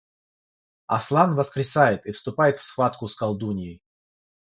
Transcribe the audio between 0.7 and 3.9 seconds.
Аслан воскресает и вступает в схватку с Колдуньей